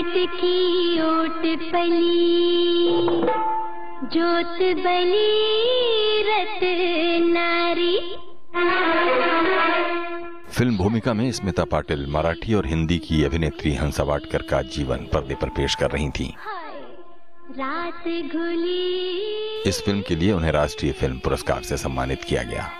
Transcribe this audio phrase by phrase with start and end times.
[0.00, 3.00] ओट की ओट पली
[4.08, 6.60] जोत बली रत
[7.30, 7.98] नारी।
[10.52, 15.34] फ़िल्म भूमिका में स्मिता पाटिल मराठी और हिंदी की अभिनेत्री हंसा वाटकर का जीवन पर्दे
[15.34, 16.32] पर पेश कर रही थीं।
[17.58, 22.70] रात घुली। इस फ़िल्म के लिए उन्हें राष्ट्रीय फ़िल्म पुरस्कार से सम्मानित किया गया।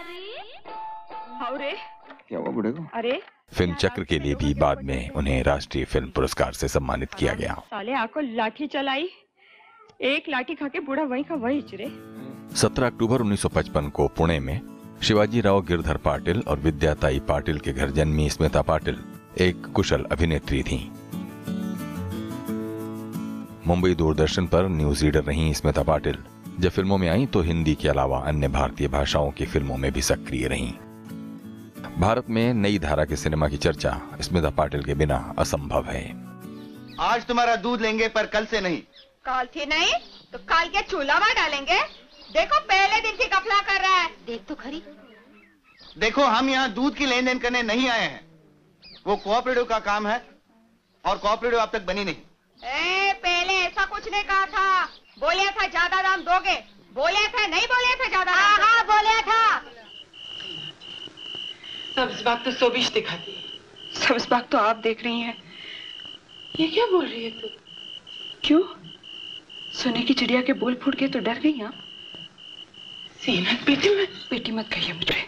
[2.31, 2.85] क्या हुआ बूढ़े को?
[2.95, 3.21] अरे।
[3.53, 7.55] फ़िल्म चक्र के लिए भी बाद में उन्हें राष्ट्रीय फ़िल्म पुरस्कार से सम्मानित किया गया।
[7.67, 9.09] साले आको लाठी चलाई।
[10.01, 11.87] एक लाठी खा के बूढ़ा वहीं का वहीं चिरे
[12.57, 14.61] 17 अक्टूबर 1955 को पुणे में
[15.03, 18.99] शिवाजी राव गिरधर पाटिल और विद्याताई पाटिल के घर जन्मी स्मिता पाटिल
[19.39, 20.81] एक कुशल अभिनेत्री थीं।
[23.67, 26.19] मुंबई दूरदर्शन पर न्यूज़ रीडर रही स्मिता पाटिल।
[26.61, 30.03] जब फ़िल्मों में आई तो हिंदी के अलावा अन्य भारतीय भाषाओं की फ़िल्मों में भी
[30.03, 30.73] सक्रिय रहीं।
[32.01, 36.03] भारत में नई धारा के सिनेमा की चर्चा स्मिता पाटिल के बिना असंभव है।
[37.01, 38.79] आज तुम्हारा दूध लेंगे पर कल से नहीं।
[39.25, 39.93] कल थी नहीं?
[40.33, 41.79] तो कल के चूल्हा में डालेंगे?
[42.33, 44.83] देखो पहले दिन की कफला कर रहा है। देख तो खरी।
[45.99, 48.21] देखो हम यहाँ दूध की लेन देन करने नहीं आए हैं।
[49.07, 50.23] वो कोऑपरेटिव का काम है
[51.05, 54.85] और कोऑपरेटिव अब तक बनी नहीं। ए, पहले ऐसा कुछ नहीं कहा था।
[55.21, 56.57] बोले था ज़्यादा दाम दोगे?
[56.95, 59.43] बोले थे ज़्यादा हाँ हाँ बोले था
[62.21, 63.43] बाग तो सोबिश दिखाती है।
[64.01, 65.43] सब्ज बाग तो आप देख रही हैं।
[66.61, 67.49] ये क्या बोल रही है तू?
[68.45, 68.63] क्यों?
[69.73, 71.75] सोने की चिड़िया के बोल फूट गए तो डर गई आप।
[73.21, 75.27] सीनत बेटी मत। बेटी मत कहिए मुझे।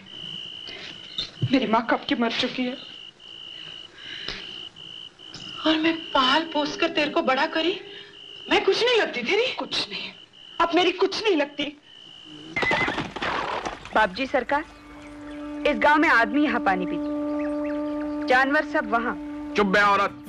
[1.51, 2.77] मेरी माँ कब की मर चुकी है?
[5.67, 7.79] और मैं पाल पोस कर तेरे को बड़ा करी
[8.51, 10.11] मैं कुछ नहीं लगती तेरी। कुछ नहीं।
[10.59, 11.63] अब मेरी कुछ नहीं लगती।
[13.95, 14.63] बाप जी सरकार
[15.67, 19.15] इस गाँव में आदमी यहाँ पानी पीते जानवर सब वहाँ।
[19.57, 20.19] चुप बे औरत।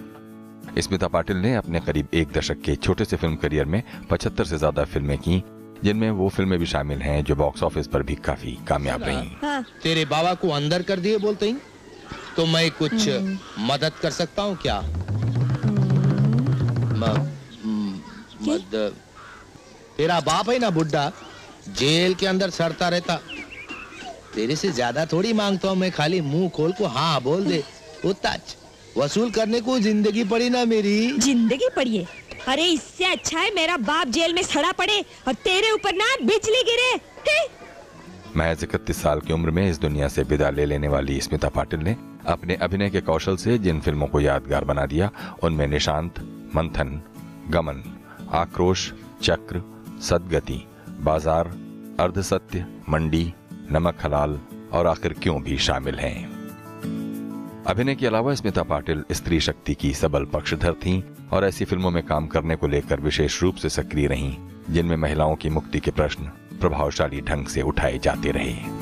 [0.79, 4.59] स्मिता पाटिल ने अपने करीब एक दशक के छोटे से फ़िल्म करियर में 75 से
[4.59, 5.43] ज़्यादा फ़िल्में की
[5.85, 10.05] जिनमें वो फ़िल्में भी शामिल हैं जो बॉक्स ऑफ़िस पर भी काफ़ी कामयाब रहीं। तेरे
[10.05, 11.57] बाबा को अंदर कर दिए बोलते ही?
[12.37, 13.09] तो मैं कुछ
[13.59, 14.81] मदद कर सकता हूँ क्या?
[16.95, 17.29] म-
[17.67, 18.01] म-
[18.49, 18.93] मद
[19.97, 21.13] तेरा बाप है ना बुड्ढा?
[21.69, 23.21] जेल के अंदर सड़ता रहता।
[24.35, 27.63] तेरे से ज़्यादा थोड़ी माँगता हूँ मैं खाली मुँह खोल को हाँ बोल दे।
[28.05, 28.37] उतना
[28.99, 32.07] वसूल करने को ज़िंदगी पड़ी ना मेरी। ज़िंदगी पड़िए
[32.49, 36.63] अरे इससे अच्छा है मेरा बाप जेल में सड़ा पड़े और तेरे ऊपर ना बिजली
[36.63, 36.91] गिरे।
[37.29, 37.47] हैं?
[38.37, 41.81] महज इकतीस साल की उम्र में इस दुनिया से विदा ले लेने वाली स्मिता पाटिल
[41.81, 41.97] ने
[42.29, 45.11] अपने अभिनय के कौशल से जिन फ़िल्मों को यादगार बना दिया
[45.43, 46.19] उनमें निशांत
[46.57, 47.01] मंथन
[47.51, 47.83] गमन
[48.35, 48.91] आक्रोश
[49.23, 49.63] चक्र
[50.03, 50.63] सदगति
[51.01, 51.47] बाज़ार
[52.01, 53.33] अर्धसत्य मंडी
[53.73, 54.41] नमक, हलाल
[54.73, 56.35] और आखिर क्यों भी शामिल हैं।
[57.67, 61.03] अभिनय के अलावा स्मिता पाटिल, स्त्री शक्ति की सबल पक्षधर थीं
[61.33, 64.37] और ऐसी फ़िल्मों में काम करने को लेकर विशेष रूप से सक्रिय रहीं,
[64.71, 66.23] जिनमें महिलाओं की मुक्ति के प्रश्न
[66.61, 68.74] प्रभावशाली ढंग से उठाए जाते रहे।